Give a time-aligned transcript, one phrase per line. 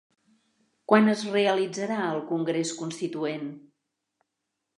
[0.91, 3.47] Quan es realitzarà el congrés constituent?